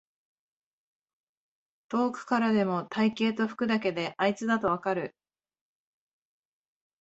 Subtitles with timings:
[1.89, 5.15] 遠くからでも体型と服だけであいつだとわかる